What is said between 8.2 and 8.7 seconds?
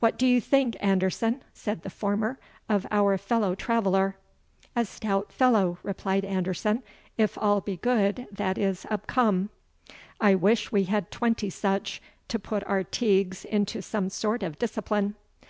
that